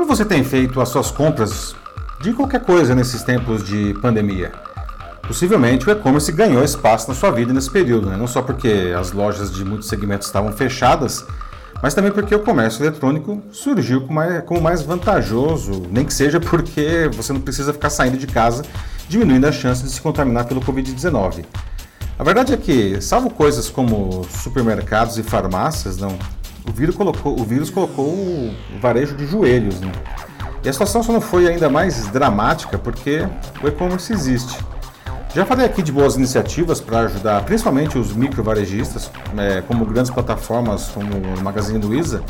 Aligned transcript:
Como 0.00 0.16
você 0.16 0.24
tem 0.24 0.42
feito 0.42 0.80
as 0.80 0.88
suas 0.88 1.10
compras 1.10 1.76
de 2.22 2.32
qualquer 2.32 2.64
coisa 2.64 2.94
nesses 2.94 3.22
tempos 3.22 3.62
de 3.62 3.92
pandemia? 4.00 4.50
Possivelmente 5.20 5.86
o 5.86 5.92
e-commerce 5.92 6.32
ganhou 6.32 6.64
espaço 6.64 7.06
na 7.06 7.14
sua 7.14 7.30
vida 7.30 7.52
nesse 7.52 7.70
período, 7.70 8.08
né? 8.08 8.16
não 8.16 8.26
só 8.26 8.40
porque 8.40 8.94
as 8.98 9.12
lojas 9.12 9.52
de 9.52 9.62
muitos 9.62 9.88
segmentos 9.88 10.26
estavam 10.26 10.52
fechadas, 10.52 11.22
mas 11.82 11.92
também 11.92 12.10
porque 12.10 12.34
o 12.34 12.38
comércio 12.38 12.82
eletrônico 12.82 13.42
surgiu 13.52 14.00
como 14.00 14.14
mais, 14.14 14.42
como 14.44 14.62
mais 14.62 14.80
vantajoso, 14.80 15.82
nem 15.90 16.06
que 16.06 16.14
seja 16.14 16.40
porque 16.40 17.10
você 17.12 17.34
não 17.34 17.40
precisa 17.42 17.70
ficar 17.70 17.90
saindo 17.90 18.16
de 18.16 18.26
casa, 18.26 18.64
diminuindo 19.06 19.46
a 19.46 19.52
chance 19.52 19.82
de 19.82 19.90
se 19.90 20.00
contaminar 20.00 20.46
pelo 20.46 20.62
Covid-19. 20.62 21.44
A 22.18 22.24
verdade 22.24 22.54
é 22.54 22.56
que, 22.56 23.02
salvo 23.02 23.28
coisas 23.28 23.68
como 23.68 24.24
supermercados 24.30 25.18
e 25.18 25.22
farmácias, 25.22 25.98
não, 25.98 26.18
o 26.70 26.72
vírus 26.72 26.96
colocou 26.96 27.38
o, 27.38 27.44
vírus 27.44 27.68
colocou 27.68 28.54
varejo 28.80 29.16
de 29.16 29.26
joelhos. 29.26 29.80
Né? 29.80 29.90
E 30.64 30.68
a 30.68 30.72
situação 30.72 31.02
só 31.02 31.12
não 31.12 31.20
foi 31.20 31.48
ainda 31.48 31.68
mais 31.68 32.06
dramática 32.08 32.78
porque 32.78 33.26
o 33.62 33.68
e-commerce 33.68 34.12
existe. 34.12 34.56
Já 35.34 35.44
falei 35.44 35.66
aqui 35.66 35.82
de 35.82 35.92
boas 35.92 36.16
iniciativas 36.16 36.80
para 36.80 37.00
ajudar 37.00 37.44
principalmente 37.44 37.96
os 37.98 38.12
micro 38.12 38.42
varejistas, 38.42 39.10
é, 39.36 39.60
como 39.62 39.84
grandes 39.84 40.10
plataformas 40.10 40.88
como 40.88 41.12
o 41.16 41.42
Magazine 41.42 41.78
Luiza, 41.84 42.22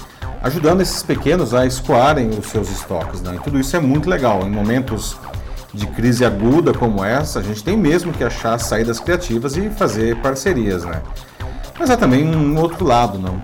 ajudando 0.43 0.80
esses 0.80 1.02
pequenos 1.02 1.54
a 1.54 1.66
escoarem 1.66 2.30
os 2.30 2.46
seus 2.46 2.70
estoques. 2.70 3.23
Né? 3.23 3.37
E 3.37 3.38
tudo 3.38 3.59
isso 3.59 3.74
é 3.77 3.80
muito 3.80 4.09
legal. 4.09 4.46
Em 4.46 4.51
momentos 4.51 5.16
de 5.73 5.87
crise 5.87 6.24
aguda 6.24 6.74
como 6.74 7.04
essa, 7.04 7.41
a 7.41 7.43
gente 7.43 7.62
tem 7.62 7.77
mesmo 7.77 8.12
que 8.12 8.24
achar 8.24 8.59
saídas 8.59 9.01
criativas 9.01 9.57
e 9.57 9.70
fazer 9.70 10.16
parcerias. 10.16 10.84
Né? 10.84 11.01
Mas 11.79 11.91
há 11.91 11.96
também 11.96 12.24
um 12.24 12.59
outro 12.59 12.87
lado, 12.87 13.18
não? 13.18 13.41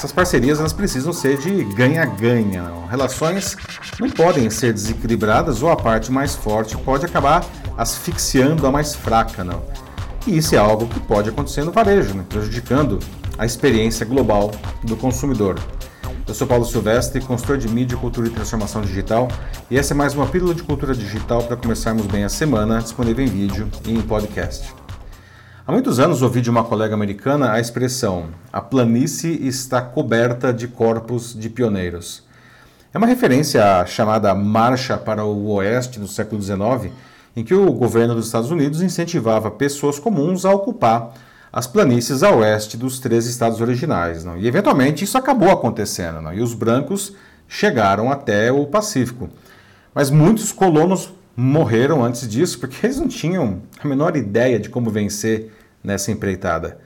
Essas 0.00 0.12
parcerias 0.12 0.58
elas 0.58 0.72
precisam 0.72 1.12
ser 1.12 1.36
de 1.36 1.62
ganha-ganha. 1.74 2.64
Relações 2.88 3.54
não 4.00 4.08
podem 4.08 4.48
ser 4.48 4.72
desequilibradas 4.72 5.62
ou 5.62 5.70
a 5.70 5.76
parte 5.76 6.10
mais 6.10 6.34
forte 6.34 6.74
pode 6.78 7.04
acabar 7.04 7.44
asfixiando 7.76 8.66
a 8.66 8.72
mais 8.72 8.94
fraca, 8.94 9.44
não. 9.44 9.62
E 10.26 10.38
isso 10.38 10.54
é 10.54 10.58
algo 10.58 10.86
que 10.86 10.98
pode 11.00 11.28
acontecer 11.28 11.64
no 11.64 11.70
varejo, 11.70 12.14
né? 12.14 12.24
prejudicando 12.26 12.98
a 13.36 13.44
experiência 13.44 14.06
global 14.06 14.52
do 14.84 14.96
consumidor. 14.96 15.60
Eu 16.26 16.32
sou 16.32 16.46
Paulo 16.46 16.64
Silvestre, 16.64 17.20
consultor 17.20 17.58
de 17.58 17.68
mídia, 17.68 17.98
cultura 17.98 18.26
e 18.26 18.30
transformação 18.30 18.80
digital, 18.80 19.28
e 19.70 19.76
essa 19.76 19.92
é 19.92 19.94
mais 19.94 20.14
uma 20.14 20.24
pílula 20.24 20.54
de 20.54 20.62
cultura 20.62 20.94
digital 20.94 21.42
para 21.42 21.58
começarmos 21.58 22.06
bem 22.06 22.24
a 22.24 22.30
semana, 22.30 22.80
disponível 22.80 23.22
em 23.22 23.28
vídeo 23.28 23.68
e 23.84 23.92
em 23.92 24.00
podcast. 24.00 24.79
Há 25.70 25.72
muitos 25.72 26.00
anos 26.00 26.20
ouvi 26.20 26.40
de 26.40 26.50
uma 26.50 26.64
colega 26.64 26.94
americana 26.94 27.52
a 27.52 27.60
expressão 27.60 28.30
a 28.52 28.60
planície 28.60 29.46
está 29.46 29.80
coberta 29.80 30.52
de 30.52 30.66
corpos 30.66 31.32
de 31.32 31.48
pioneiros. 31.48 32.24
É 32.92 32.98
uma 32.98 33.06
referência 33.06 33.78
à 33.78 33.86
chamada 33.86 34.34
Marcha 34.34 34.98
para 34.98 35.24
o 35.24 35.46
Oeste 35.52 36.00
do 36.00 36.08
século 36.08 36.42
XIX, 36.42 36.92
em 37.36 37.44
que 37.44 37.54
o 37.54 37.72
governo 37.72 38.16
dos 38.16 38.26
Estados 38.26 38.50
Unidos 38.50 38.82
incentivava 38.82 39.48
pessoas 39.48 40.00
comuns 40.00 40.44
a 40.44 40.52
ocupar 40.52 41.14
as 41.52 41.68
planícies 41.68 42.24
a 42.24 42.34
oeste 42.34 42.76
dos 42.76 42.98
três 42.98 43.26
estados 43.26 43.60
originais. 43.60 44.24
Não? 44.24 44.36
E 44.36 44.48
eventualmente 44.48 45.04
isso 45.04 45.16
acabou 45.16 45.52
acontecendo, 45.52 46.20
não? 46.20 46.34
e 46.34 46.40
os 46.40 46.52
brancos 46.52 47.12
chegaram 47.46 48.10
até 48.10 48.50
o 48.50 48.66
Pacífico. 48.66 49.30
Mas 49.94 50.10
muitos 50.10 50.50
colonos 50.50 51.12
morreram 51.36 52.04
antes 52.04 52.28
disso 52.28 52.58
porque 52.58 52.84
eles 52.84 52.98
não 52.98 53.06
tinham 53.06 53.62
a 53.80 53.86
menor 53.86 54.16
ideia 54.16 54.58
de 54.58 54.68
como 54.68 54.90
vencer 54.90 55.59
nessa 55.82 56.10
empreitada. 56.10 56.78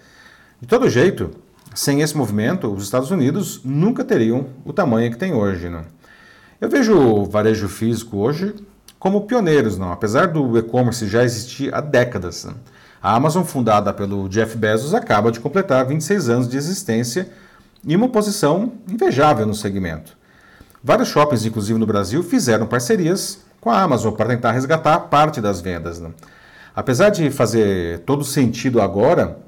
De 0.60 0.68
todo 0.68 0.88
jeito, 0.88 1.30
sem 1.74 2.00
esse 2.00 2.16
movimento, 2.16 2.72
os 2.72 2.84
Estados 2.84 3.10
Unidos 3.10 3.60
nunca 3.64 4.04
teriam 4.04 4.46
o 4.64 4.72
tamanho 4.72 5.10
que 5.10 5.18
tem 5.18 5.34
hoje. 5.34 5.68
Não? 5.68 5.84
Eu 6.60 6.68
vejo 6.68 6.96
o 6.96 7.24
varejo 7.24 7.68
físico 7.68 8.18
hoje 8.18 8.54
como 8.98 9.22
pioneiros, 9.22 9.76
não? 9.76 9.92
apesar 9.92 10.28
do 10.28 10.56
e-commerce 10.56 11.06
já 11.06 11.24
existir 11.24 11.74
há 11.74 11.80
décadas. 11.80 12.44
Não? 12.44 12.54
A 13.02 13.14
Amazon, 13.14 13.44
fundada 13.44 13.92
pelo 13.92 14.28
Jeff 14.28 14.56
Bezos, 14.56 14.94
acaba 14.94 15.30
de 15.30 15.40
completar 15.40 15.84
26 15.84 16.28
anos 16.30 16.48
de 16.48 16.56
existência 16.56 17.28
e 17.84 17.94
uma 17.94 18.08
posição 18.08 18.72
invejável 18.88 19.44
no 19.44 19.54
segmento. 19.54 20.16
Vários 20.82 21.08
shoppings, 21.08 21.44
inclusive 21.44 21.78
no 21.78 21.86
Brasil, 21.86 22.22
fizeram 22.22 22.66
parcerias 22.66 23.40
com 23.60 23.70
a 23.70 23.82
Amazon 23.82 24.14
para 24.14 24.28
tentar 24.28 24.52
resgatar 24.52 24.98
parte 25.00 25.40
das 25.40 25.60
vendas. 25.60 26.00
Não? 26.00 26.14
Apesar 26.76 27.10
de 27.10 27.30
fazer 27.30 28.00
todo 28.00 28.24
sentido 28.24 28.80
agora, 28.80 29.38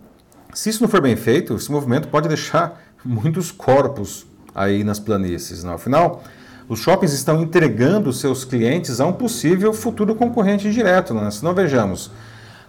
se 0.55 0.71
isso 0.71 0.81
não 0.81 0.89
for 0.89 1.01
bem 1.01 1.17
feito, 1.17 1.57
esse 1.57 1.71
movimento 1.73 2.09
pode 2.09 2.29
deixar 2.29 2.81
muitos 3.05 3.51
corpos 3.51 4.27
aí 4.55 4.85
nas 4.85 5.01
planícies. 5.01 5.65
Não? 5.65 5.75
Afinal, 5.75 6.23
os 6.69 6.79
shoppings 6.79 7.13
estão 7.13 7.43
entregando 7.43 8.13
seus 8.13 8.45
clientes 8.45 9.01
a 9.01 9.07
um 9.07 9.13
possível 9.13 9.73
futuro 9.73 10.15
concorrente 10.15 10.71
direto. 10.73 11.13
Né? 11.15 11.29
Se 11.33 11.45
não 11.45 11.53
vejamos, 11.53 12.13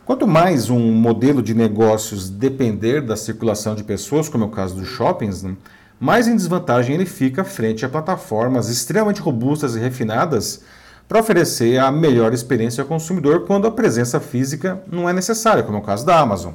quanto 0.04 0.28
mais 0.28 0.72
um 0.72 0.92
modelo 0.92 1.42
de 1.44 1.54
negócios 1.54 2.28
depender 2.28 3.02
da 3.02 3.16
circulação 3.16 3.76
de 3.76 3.84
pessoas, 3.84 4.28
como 4.28 4.44
é 4.44 4.48
o 4.48 4.52
caso 4.52 4.76
dos 4.76 4.88
shoppings, 4.88 5.44
né? 5.44 5.56
mais 6.00 6.28
em 6.28 6.36
desvantagem 6.36 6.96
ele 6.96 7.06
fica 7.06 7.44
frente 7.44 7.86
a 7.86 7.90
plataformas 7.90 8.70
extremamente 8.70 9.22
robustas 9.22 9.76
e 9.76 9.80
refinadas 9.80 10.64
para 11.08 11.20
oferecer 11.20 11.80
a 11.80 11.92
melhor 11.92 12.34
experiência 12.34 12.82
ao 12.82 12.88
consumidor 12.88 13.46
quando 13.46 13.66
a 13.68 13.72
presença 13.72 14.20
física 14.20 14.82
não 14.92 15.08
é 15.08 15.14
necessária, 15.14 15.64
como 15.64 15.78
é 15.78 15.82
o 15.82 15.84
caso 15.84 16.06
da 16.06 16.20
Amazon. 16.20 16.54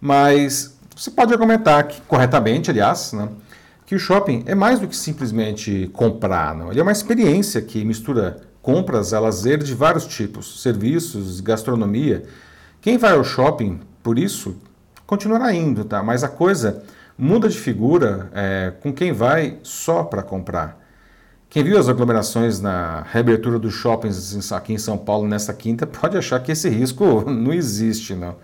Mas 0.00 0.76
você 0.94 1.10
pode 1.10 1.32
argumentar 1.32 1.82
que, 1.84 2.00
corretamente, 2.02 2.70
aliás, 2.70 3.12
né, 3.12 3.28
que 3.84 3.94
o 3.94 3.98
shopping 3.98 4.44
é 4.46 4.54
mais 4.54 4.80
do 4.80 4.88
que 4.88 4.96
simplesmente 4.96 5.90
comprar. 5.92 6.54
Não? 6.54 6.70
Ele 6.70 6.80
é 6.80 6.82
uma 6.82 6.92
experiência 6.92 7.60
que 7.60 7.84
mistura 7.84 8.40
compras 8.62 9.12
a 9.12 9.20
lazer 9.20 9.58
de 9.58 9.74
vários 9.74 10.06
tipos, 10.06 10.62
serviços, 10.62 11.40
gastronomia. 11.40 12.24
Quem 12.80 12.98
vai 12.98 13.12
ao 13.12 13.22
shopping, 13.22 13.80
por 14.02 14.18
isso, 14.18 14.56
continuará 15.06 15.52
indo, 15.52 15.84
tá? 15.84 16.02
mas 16.02 16.24
a 16.24 16.28
coisa 16.28 16.82
muda 17.16 17.48
de 17.48 17.58
figura 17.58 18.30
é, 18.34 18.72
com 18.80 18.92
quem 18.92 19.12
vai 19.12 19.58
só 19.62 20.02
para 20.02 20.22
comprar. 20.22 20.85
Quem 21.48 21.62
viu 21.62 21.78
as 21.78 21.88
aglomerações 21.88 22.60
na 22.60 23.06
reabertura 23.10 23.58
dos 23.58 23.72
shoppings 23.72 24.52
aqui 24.52 24.72
em 24.72 24.78
São 24.78 24.98
Paulo 24.98 25.28
nesta 25.28 25.54
quinta 25.54 25.86
pode 25.86 26.16
achar 26.16 26.40
que 26.40 26.52
esse 26.52 26.68
risco 26.68 27.24
não 27.30 27.52
existe, 27.52 28.14
não. 28.14 28.36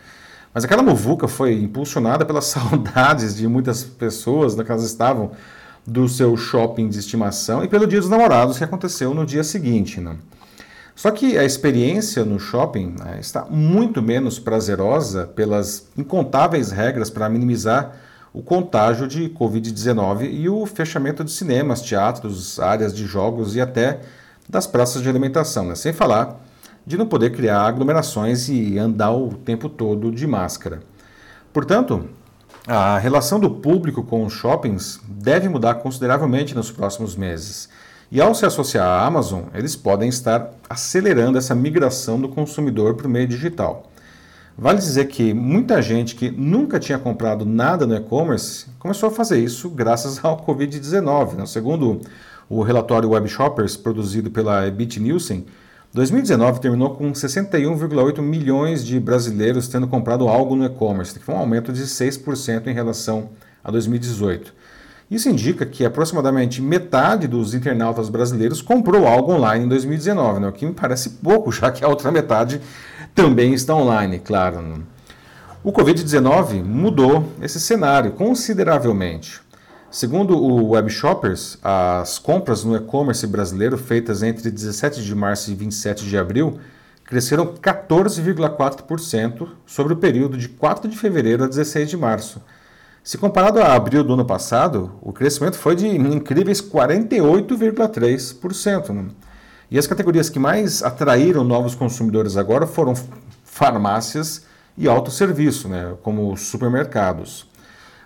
Mas 0.54 0.64
aquela 0.64 0.82
muvuca 0.82 1.26
foi 1.26 1.54
impulsionada 1.54 2.24
pelas 2.24 2.46
saudades 2.46 3.36
de 3.36 3.46
muitas 3.48 3.82
pessoas 3.82 4.54
que 4.54 4.70
elas 4.70 4.84
estavam 4.84 5.32
do 5.86 6.08
seu 6.08 6.36
shopping 6.36 6.88
de 6.88 6.98
estimação 6.98 7.64
e 7.64 7.68
pelo 7.68 7.86
Dia 7.86 8.00
dos 8.00 8.08
Namorados 8.08 8.58
que 8.58 8.64
aconteceu 8.64 9.12
no 9.12 9.26
dia 9.26 9.42
seguinte. 9.42 10.00
Não. 10.00 10.16
Só 10.94 11.10
que 11.10 11.36
a 11.38 11.44
experiência 11.44 12.24
no 12.24 12.38
shopping 12.38 12.94
né, 12.98 13.18
está 13.20 13.44
muito 13.46 14.02
menos 14.02 14.38
prazerosa 14.38 15.26
pelas 15.26 15.88
incontáveis 15.96 16.70
regras 16.70 17.10
para 17.10 17.28
minimizar 17.28 17.96
o 18.32 18.42
contágio 18.42 19.06
de 19.06 19.28
Covid-19 19.28 20.28
e 20.30 20.48
o 20.48 20.64
fechamento 20.64 21.22
de 21.22 21.30
cinemas, 21.30 21.82
teatros, 21.82 22.58
áreas 22.58 22.94
de 22.94 23.04
jogos 23.04 23.54
e 23.54 23.60
até 23.60 24.00
das 24.48 24.66
praças 24.66 25.02
de 25.02 25.08
alimentação, 25.08 25.66
né? 25.66 25.74
sem 25.74 25.92
falar 25.92 26.40
de 26.86 26.96
não 26.96 27.06
poder 27.06 27.30
criar 27.30 27.62
aglomerações 27.62 28.48
e 28.48 28.78
andar 28.78 29.12
o 29.12 29.34
tempo 29.34 29.68
todo 29.68 30.10
de 30.10 30.26
máscara. 30.26 30.80
Portanto, 31.52 32.08
a 32.66 32.98
relação 32.98 33.38
do 33.38 33.50
público 33.50 34.02
com 34.02 34.24
os 34.24 34.32
shoppings 34.32 35.00
deve 35.06 35.48
mudar 35.48 35.74
consideravelmente 35.76 36.54
nos 36.54 36.70
próximos 36.70 37.14
meses. 37.14 37.68
E 38.10 38.20
ao 38.20 38.34
se 38.34 38.44
associar 38.44 38.86
à 38.86 39.06
Amazon, 39.06 39.44
eles 39.54 39.76
podem 39.76 40.08
estar 40.08 40.50
acelerando 40.68 41.38
essa 41.38 41.54
migração 41.54 42.20
do 42.20 42.28
consumidor 42.28 42.94
para 42.94 43.06
o 43.06 43.10
meio 43.10 43.26
digital. 43.26 43.91
Vale 44.56 44.78
dizer 44.78 45.06
que 45.06 45.32
muita 45.32 45.80
gente 45.80 46.14
que 46.14 46.30
nunca 46.30 46.78
tinha 46.78 46.98
comprado 46.98 47.44
nada 47.44 47.86
no 47.86 47.96
e-commerce 47.96 48.66
começou 48.78 49.08
a 49.08 49.12
fazer 49.12 49.38
isso 49.38 49.70
graças 49.70 50.22
ao 50.22 50.44
Covid-19. 50.44 51.34
Né? 51.34 51.46
Segundo 51.46 52.00
o 52.48 52.62
relatório 52.62 53.10
Web 53.10 53.28
Shoppers 53.28 53.76
produzido 53.76 54.30
pela 54.30 54.66
Ebit 54.66 55.00
Nielsen, 55.00 55.46
2019 55.94 56.60
terminou 56.60 56.94
com 56.94 57.12
61,8 57.12 58.20
milhões 58.20 58.84
de 58.84 58.98
brasileiros 58.98 59.68
tendo 59.68 59.86
comprado 59.86 60.28
algo 60.28 60.56
no 60.56 60.64
e-commerce, 60.64 61.18
que 61.18 61.24
foi 61.24 61.34
um 61.34 61.38
aumento 61.38 61.72
de 61.72 61.82
6% 61.82 62.66
em 62.66 62.72
relação 62.72 63.30
a 63.62 63.70
2018. 63.70 64.54
Isso 65.10 65.28
indica 65.28 65.66
que 65.66 65.84
aproximadamente 65.84 66.62
metade 66.62 67.28
dos 67.28 67.52
internautas 67.52 68.08
brasileiros 68.08 68.62
comprou 68.62 69.06
algo 69.06 69.34
online 69.34 69.66
em 69.66 69.68
2019, 69.68 70.40
né? 70.40 70.48
o 70.48 70.52
que 70.52 70.64
me 70.64 70.72
parece 70.72 71.10
pouco, 71.10 71.52
já 71.52 71.70
que 71.70 71.84
a 71.84 71.88
outra 71.88 72.10
metade 72.10 72.62
também 73.14 73.54
está 73.54 73.74
online, 73.74 74.18
claro. 74.18 74.84
O 75.62 75.72
Covid-19 75.72 76.64
mudou 76.64 77.32
esse 77.40 77.60
cenário 77.60 78.12
consideravelmente. 78.12 79.40
Segundo 79.90 80.36
o 80.36 80.70
Web 80.70 80.90
Shoppers, 80.90 81.58
as 81.62 82.18
compras 82.18 82.64
no 82.64 82.74
e-commerce 82.74 83.26
brasileiro 83.26 83.76
feitas 83.76 84.22
entre 84.22 84.50
17 84.50 85.04
de 85.04 85.14
março 85.14 85.50
e 85.50 85.54
27 85.54 86.06
de 86.06 86.16
abril 86.16 86.58
cresceram 87.04 87.46
14,4% 87.46 89.48
sobre 89.66 89.92
o 89.92 89.96
período 89.96 90.38
de 90.38 90.48
4 90.48 90.88
de 90.88 90.96
fevereiro 90.96 91.44
a 91.44 91.46
16 91.46 91.90
de 91.90 91.96
março. 91.96 92.40
Se 93.04 93.18
comparado 93.18 93.60
a 93.60 93.74
abril 93.74 94.02
do 94.02 94.14
ano 94.14 94.24
passado, 94.24 94.92
o 95.02 95.12
crescimento 95.12 95.58
foi 95.58 95.76
de 95.76 95.86
incríveis 95.86 96.62
48,3%. 96.62 99.10
E 99.72 99.78
as 99.78 99.86
categorias 99.86 100.28
que 100.28 100.38
mais 100.38 100.82
atraíram 100.82 101.42
novos 101.42 101.74
consumidores 101.74 102.36
agora 102.36 102.66
foram 102.66 102.92
farmácias 103.42 104.44
e 104.76 104.86
autosserviço, 104.86 105.66
né, 105.66 105.94
como 106.02 106.36
supermercados. 106.36 107.48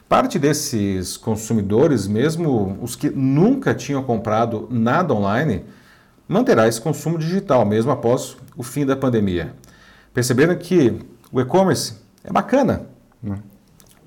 Parte 0.08 0.38
desses 0.38 1.16
consumidores, 1.16 2.06
mesmo 2.06 2.78
os 2.80 2.94
que 2.94 3.10
nunca 3.10 3.74
tinham 3.74 4.00
comprado 4.04 4.68
nada 4.70 5.12
online, 5.12 5.64
manterá 6.28 6.68
esse 6.68 6.80
consumo 6.80 7.18
digital 7.18 7.66
mesmo 7.66 7.90
após 7.90 8.36
o 8.56 8.62
fim 8.62 8.86
da 8.86 8.94
pandemia. 8.94 9.52
Perceberam 10.14 10.54
que 10.54 10.96
o 11.32 11.40
e-commerce 11.40 11.94
é 12.22 12.32
bacana. 12.32 12.86
Né? 13.20 13.40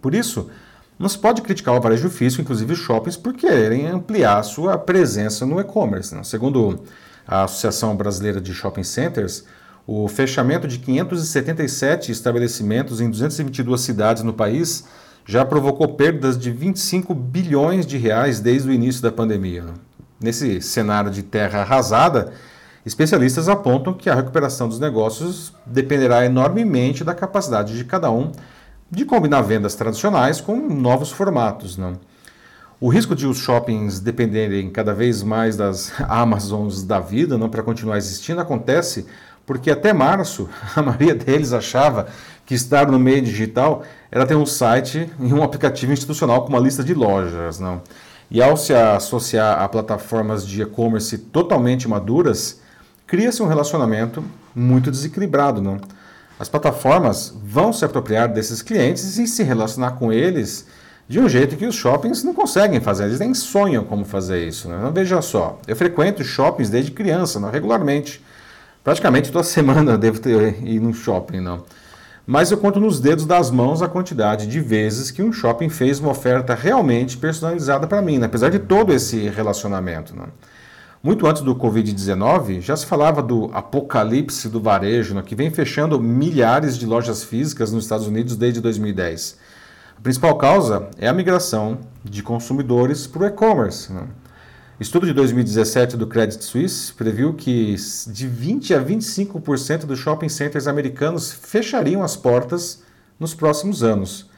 Por 0.02 0.16
isso, 0.16 0.50
não 0.98 1.10
se 1.10 1.18
pode 1.18 1.42
criticar 1.42 1.76
o 1.76 1.82
varejo 1.82 2.10
físico, 2.10 2.42
inclusive 2.42 2.74
shoppings, 2.74 3.18
por 3.18 3.34
querem 3.34 3.86
ampliar 3.86 4.42
sua 4.44 4.78
presença 4.78 5.46
no 5.46 5.60
e-commerce. 5.60 6.16
Né? 6.16 6.24
Segundo 6.24 6.86
a 7.30 7.44
Associação 7.44 7.96
Brasileira 7.96 8.42
de 8.42 8.52
Shopping 8.56 8.84
Centers, 8.84 9.46
o 9.86 10.08
fechamento 10.08 10.68
de 10.68 10.80
577 10.80 12.12
estabelecimentos 12.12 13.00
em 13.00 13.10
222 13.10 13.80
cidades 13.80 14.24
no 14.24 14.34
país 14.34 14.86
já 15.26 15.46
provocou 15.46 15.90
perdas 15.90 16.40
de 16.40 16.50
25 16.50 17.14
bilhões 17.14 17.86
de 17.86 17.98
reais 17.98 18.40
desde 18.40 18.68
o 18.68 18.74
início 18.74 19.04
da 19.04 19.12
pandemia. 19.12 19.66
Nesse 20.20 20.60
cenário 20.60 21.12
de 21.12 21.22
terra 21.22 21.62
arrasada, 21.62 22.34
especialistas 22.84 23.48
apontam 23.48 23.94
que 23.94 24.10
a 24.10 24.16
recuperação 24.16 24.68
dos 24.68 24.80
negócios 24.80 25.54
dependerá 25.68 26.26
enormemente 26.26 27.04
da 27.04 27.14
capacidade 27.14 27.78
de 27.78 27.86
cada 27.86 28.10
um 28.10 28.32
de 28.90 29.06
combinar 29.06 29.44
vendas 29.44 29.76
tradicionais 29.76 30.42
com 30.42 30.56
novos 30.56 31.12
formatos. 31.12 31.78
Não? 31.78 31.94
O 32.82 32.88
risco 32.88 33.14
de 33.14 33.28
os 33.28 33.40
shoppings 33.40 34.00
dependerem 34.00 34.70
cada 34.70 34.94
vez 34.94 35.22
mais 35.22 35.58
das 35.58 35.92
Amazons 36.08 36.82
da 36.82 36.98
vida 36.98 37.38
para 37.50 37.62
continuar 37.62 37.98
existindo 37.98 38.40
acontece 38.40 39.06
porque 39.46 39.70
até 39.70 39.92
março 39.92 40.48
a 40.74 40.82
maioria 40.82 41.14
deles 41.14 41.52
achava 41.52 42.08
que 42.46 42.56
estar 42.56 42.90
no 42.90 42.98
meio 42.98 43.22
digital 43.22 43.84
era 44.10 44.26
ter 44.26 44.36
um 44.36 44.46
site 44.46 45.12
e 45.20 45.34
um 45.34 45.44
aplicativo 45.44 45.92
institucional 45.92 46.44
com 46.44 46.50
uma 46.50 46.60
lista 46.60 46.82
de 46.82 46.94
lojas. 46.94 47.60
Não? 47.60 47.82
E 48.32 48.42
ao 48.42 48.56
se 48.56 48.74
associar 48.74 49.62
a 49.62 49.68
plataformas 49.68 50.48
de 50.48 50.62
e-commerce 50.62 51.18
totalmente 51.18 51.86
maduras, 51.86 52.62
cria-se 53.06 53.44
um 53.44 53.48
relacionamento 53.48 54.24
muito 54.56 54.90
desequilibrado. 54.90 55.62
Não? 55.62 55.82
As 56.40 56.48
plataformas 56.48 57.36
vão 57.44 57.74
se 57.74 57.84
apropriar 57.84 58.30
desses 58.30 58.62
clientes 58.62 59.18
e 59.18 59.28
se 59.28 59.44
relacionar 59.44 59.92
com 59.98 60.14
eles 60.14 60.66
de 61.10 61.20
um 61.20 61.28
jeito 61.28 61.58
que 61.58 61.66
os 61.66 61.76
shoppings 61.76 62.24
não 62.24 62.34
conseguem 62.34 62.80
fazer, 62.80 63.06
eles 63.06 63.20
nem 63.20 63.34
sonham 63.34 63.84
como 63.84 64.06
fazer 64.06 64.48
isso. 64.48 64.70
Né? 64.70 64.78
Então, 64.80 64.94
veja 64.94 65.22
só, 65.22 65.60
eu 65.68 65.76
frequento 65.76 66.24
shoppings 66.24 66.70
desde 66.70 66.92
criança, 66.92 67.40
não, 67.40 67.50
regularmente. 67.50 68.24
Praticamente 68.84 69.32
toda 69.32 69.44
semana 69.46 69.94
eu 69.94 69.98
devo 69.98 70.20
ter 70.20 70.64
ido 70.64 70.86
no 70.86 70.94
shopping. 70.94 71.42
Não? 71.42 71.66
mas 72.32 72.52
eu 72.52 72.60
conto 72.60 72.80
nos 72.80 73.00
dedos 73.00 73.26
das 73.26 73.50
mãos 73.50 73.82
a 73.82 73.88
quantidade 73.88 74.46
de 74.46 74.60
vezes 74.60 75.10
que 75.10 75.24
um 75.24 75.34
shopping 75.34 75.68
fez 75.68 76.00
uma 76.00 76.12
oferta 76.12 76.54
realmente 76.54 77.18
personalizada 77.18 77.88
para 77.88 78.04
mim, 78.04 78.20
né? 78.20 78.28
apesar 78.28 78.50
de 78.50 78.60
todo 78.60 78.94
esse 78.94 79.28
relacionamento. 79.30 80.16
Né? 80.16 80.26
Muito 81.02 81.26
antes 81.26 81.42
do 81.42 81.56
Covid-19, 81.56 82.62
já 82.62 82.78
se 82.78 82.86
falava 82.86 83.24
do 83.24 83.50
apocalipse 83.52 84.48
do 84.48 84.62
varejo, 84.62 85.16
né? 85.16 85.24
que 85.26 85.34
vem 85.34 85.50
fechando 85.50 86.00
milhares 86.00 86.78
de 86.78 86.86
lojas 86.86 87.24
físicas 87.24 87.72
nos 87.72 87.86
Estados 87.86 88.06
Unidos 88.06 88.36
desde 88.36 88.62
2010. 88.62 89.36
A 90.00 90.02
principal 90.02 90.38
causa 90.38 90.88
é 90.98 91.10
a 91.10 91.14
migração 91.14 91.80
de 92.06 92.24
consumidores 92.24 93.06
para 93.06 93.24
o 93.24 93.26
e-commerce. 93.26 93.92
Né? 93.92 94.08
Estudo 94.80 95.06
de 95.06 95.12
2017 95.12 95.98
do 95.98 96.08
Credit 96.08 96.42
Suisse 96.42 96.94
previu 96.94 97.34
que 97.34 97.76
de 98.08 98.26
20 98.26 98.74
a 98.76 98.82
25% 98.82 99.80
dos 99.86 100.00
shopping 100.00 100.30
centers 100.30 100.68
americanos 100.68 101.34
fechariam 101.34 102.02
as 102.02 102.16
portas 102.16 102.82
nos 103.20 103.34
próximos 103.34 103.84
anos. 103.84 104.30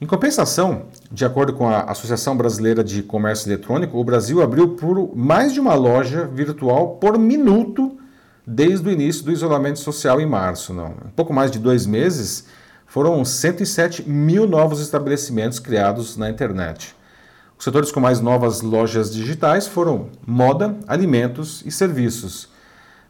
Em 0.00 0.06
compensação, 0.06 0.86
de 1.12 1.26
acordo 1.26 1.52
com 1.52 1.68
a 1.68 1.82
Associação 1.82 2.34
Brasileira 2.34 2.82
de 2.82 3.02
Comércio 3.02 3.50
Eletrônico, 3.50 3.98
o 3.98 4.04
Brasil 4.04 4.40
abriu 4.40 4.76
por 4.76 5.14
mais 5.14 5.52
de 5.52 5.60
uma 5.60 5.74
loja 5.74 6.24
virtual 6.24 6.96
por 6.96 7.18
minuto 7.18 7.98
desde 8.46 8.88
o 8.88 8.90
início 8.90 9.26
do 9.26 9.32
isolamento 9.32 9.78
social 9.78 10.22
em 10.22 10.26
março. 10.26 10.72
Não. 10.72 10.94
Em 11.04 11.10
pouco 11.14 11.34
mais 11.34 11.50
de 11.50 11.58
dois 11.58 11.84
meses, 11.84 12.46
foram 12.86 13.24
107 13.24 14.08
mil 14.08 14.46
novos 14.46 14.80
estabelecimentos 14.80 15.58
criados 15.58 16.16
na 16.16 16.30
internet. 16.30 16.94
Os 17.58 17.64
setores 17.64 17.90
com 17.90 18.00
mais 18.00 18.20
novas 18.20 18.62
lojas 18.62 19.12
digitais 19.12 19.66
foram 19.66 20.08
moda, 20.26 20.76
alimentos 20.86 21.62
e 21.66 21.70
serviços. 21.70 22.48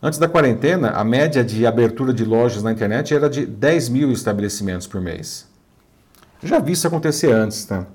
Antes 0.02 0.18
da 0.18 0.28
quarentena, 0.28 0.90
a 0.90 1.04
média 1.04 1.42
de 1.44 1.66
abertura 1.66 2.12
de 2.12 2.24
lojas 2.24 2.62
na 2.62 2.72
internet 2.72 3.14
era 3.14 3.28
de 3.28 3.44
10 3.44 3.88
mil 3.88 4.12
estabelecimentos 4.12 4.86
por 4.86 5.00
mês. 5.00 5.46
Já 6.42 6.58
vi 6.58 6.72
isso 6.72 6.86
acontecer 6.86 7.32
antes, 7.32 7.64
tá? 7.64 7.86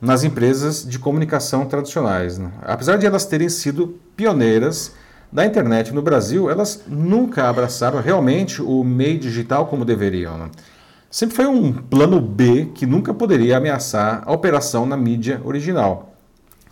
nas 0.00 0.24
empresas 0.24 0.86
de 0.86 0.98
comunicação 0.98 1.66
tradicionais. 1.66 2.38
Né? 2.38 2.50
Apesar 2.62 2.96
de 2.96 3.06
elas 3.06 3.24
terem 3.24 3.48
sido 3.48 3.98
pioneiras 4.16 4.92
da 5.32 5.44
internet 5.44 5.92
no 5.92 6.02
Brasil, 6.02 6.50
elas 6.50 6.82
nunca 6.86 7.48
abraçaram 7.48 8.00
realmente 8.00 8.62
o 8.62 8.84
meio 8.84 9.18
digital 9.18 9.66
como 9.66 9.84
deveriam. 9.84 10.38
Né? 10.38 10.50
Sempre 11.10 11.36
foi 11.36 11.46
um 11.46 11.72
plano 11.72 12.20
B 12.20 12.70
que 12.74 12.86
nunca 12.86 13.14
poderia 13.14 13.56
ameaçar 13.56 14.22
a 14.24 14.32
operação 14.32 14.86
na 14.86 14.96
mídia 14.96 15.40
original. 15.44 16.14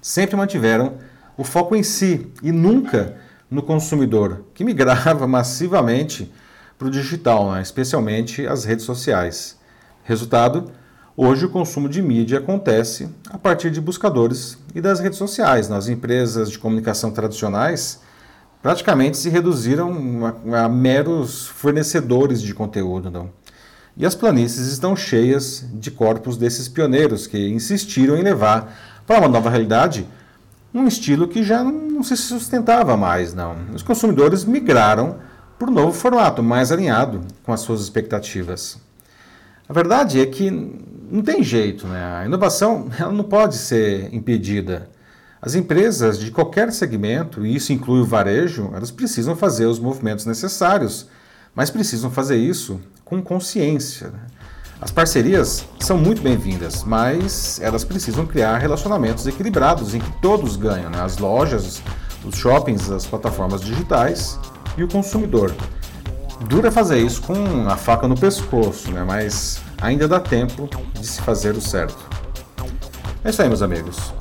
Sempre 0.01 0.37
mantiveram 0.37 0.95
o 1.37 1.45
foco 1.45 1.75
em 1.75 1.83
si 1.83 2.31
e 2.43 2.53
nunca 2.53 3.17
no 3.51 3.63
consumidor, 3.63 4.45
que 4.55 4.65
migrava 4.65 5.27
massivamente 5.29 6.33
para 6.79 6.89
o 6.89 6.91
digital, 6.91 7.53
né? 7.53 7.63
especialmente 7.63 8.47
as 8.47 8.65
redes 8.65 8.85
sociais. 8.85 9.57
Resultado: 10.03 10.73
hoje 11.17 11.47
o 11.47 11.51
consumo 11.51 11.89
de 11.89 12.03
mídia 12.03 12.39
acontece 12.39 13.09
a 13.31 13.39
partir 13.39 13.71
de 13.71 13.81
buscadores 13.81 14.59
e 14.75 14.81
das 14.81 15.01
redes 15.01 15.19
sociais. 15.19 15.69
Nas 15.69 15.89
empresas 15.89 16.51
de 16.51 16.59
comunicação 16.59 17.11
tradicionais, 17.11 18.01
praticamente 18.63 19.17
se 19.17 19.29
reduziram 19.29 20.37
a, 20.53 20.65
a 20.65 20.69
meros 20.69 21.47
fornecedores 21.47 22.43
de 22.43 22.53
conteúdo. 22.53 23.11
Não? 23.11 23.31
E 23.97 24.05
as 24.05 24.15
planícies 24.15 24.67
estão 24.67 24.97
cheias 24.97 25.65
de 25.75 25.91
corpos 25.91 26.37
desses 26.37 26.69
pioneiros 26.69 27.27
que 27.27 27.49
insistiram 27.49 28.17
em 28.17 28.23
levar 28.23 29.03
para 29.07 29.21
uma 29.21 29.29
nova 29.29 29.49
realidade 29.49 30.07
um 30.75 30.89
estilo 30.89 31.29
que 31.29 31.45
já 31.45 31.63
não 31.63 32.03
se 32.03 32.17
sustentava 32.17 32.97
mais, 32.97 33.33
não. 33.33 33.57
Os 33.73 33.83
consumidores 33.83 34.45
migraram 34.45 35.19
para 35.57 35.71
um 35.71 35.75
novo 35.75 35.93
formato, 35.93 36.43
mais 36.43 36.73
alinhado 36.73 37.21
com 37.45 37.53
as 37.53 37.61
suas 37.61 37.81
expectativas. 37.81 38.79
A 39.69 39.73
verdade 39.73 40.21
é 40.21 40.27
que 40.27 40.51
não 40.51 41.23
tem 41.23 41.45
jeito, 41.45 41.87
né? 41.87 42.05
A 42.21 42.27
inovação 42.27 42.89
ela 42.99 43.13
não 43.13 43.25
pode 43.25 43.57
ser 43.57 44.13
impedida. 44.13 44.91
As 45.41 45.55
empresas 45.55 46.19
de 46.19 46.31
qualquer 46.33 46.73
segmento, 46.73 47.47
e 47.47 47.55
isso 47.55 47.73
inclui 47.73 48.01
o 48.01 48.07
varejo, 48.07 48.71
elas 48.75 48.91
precisam 48.91 49.37
fazer 49.37 49.67
os 49.67 49.79
movimentos 49.79 50.27
necessários, 50.27 51.07
mas 51.55 51.71
precisam 51.71 52.11
fazer 52.11 52.37
isso 52.37 52.81
com 53.15 53.23
consciência. 53.23 54.09
Né? 54.09 54.21
As 54.81 54.91
parcerias 54.91 55.65
são 55.81 55.97
muito 55.97 56.21
bem-vindas, 56.23 56.83
mas 56.85 57.61
elas 57.61 57.85
precisam 57.85 58.27
criar 58.27 58.59
relacionamentos 58.59 59.27
equilibrados 59.27 59.95
em 59.95 60.01
que 60.01 60.11
todos 60.21 60.57
ganham: 60.57 60.91
né? 60.91 61.01
as 61.01 61.19
lojas, 61.19 61.83
os 62.25 62.37
shoppings, 62.37 62.91
as 62.91 63.07
plataformas 63.07 63.61
digitais 63.61 64.39
e 64.77 64.83
o 64.83 64.89
consumidor. 64.89 65.55
Dura 66.49 66.71
fazer 66.71 66.99
isso 66.99 67.23
com 67.23 67.69
a 67.69 67.77
faca 67.77 68.09
no 68.09 68.19
pescoço, 68.19 68.91
né? 68.91 69.05
mas 69.07 69.61
ainda 69.81 70.09
dá 70.09 70.19
tempo 70.19 70.69
de 70.93 71.07
se 71.07 71.21
fazer 71.23 71.55
o 71.55 71.61
certo. 71.61 71.99
É 73.25 73.31
isso 73.31 73.41
aí, 73.41 73.49
meus 73.49 73.63
amigos. 73.63 74.13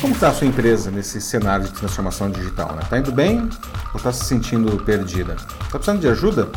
Como 0.00 0.12
está 0.12 0.28
a 0.28 0.34
sua 0.34 0.46
empresa 0.46 0.90
nesse 0.90 1.20
cenário 1.20 1.66
de 1.66 1.72
transformação 1.72 2.30
digital? 2.30 2.66
Está 2.66 2.76
né? 2.76 2.86
Tá 2.90 2.98
indo 2.98 3.12
bem 3.12 3.40
ou 3.40 3.96
está 3.96 4.12
se 4.12 4.24
sentindo 4.24 4.76
perdida? 4.84 5.34
Está 5.34 5.78
precisando 5.78 6.00
de 6.00 6.08
ajuda? 6.08 6.48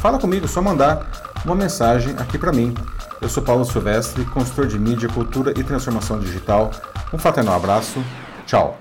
Fala 0.00 0.18
comigo, 0.18 0.48
só 0.48 0.62
mandar 0.62 1.06
uma 1.44 1.54
mensagem 1.54 2.14
aqui 2.16 2.38
para 2.38 2.52
mim. 2.52 2.74
Eu 3.20 3.28
sou 3.28 3.42
Paulo 3.42 3.66
Silvestre, 3.66 4.24
consultor 4.24 4.66
de 4.66 4.78
mídia, 4.78 5.10
cultura 5.10 5.52
e 5.54 5.62
transformação 5.62 6.18
digital. 6.18 6.70
Um 7.12 7.18
fraternal 7.18 7.54
abraço. 7.54 8.02
Tchau. 8.46 8.78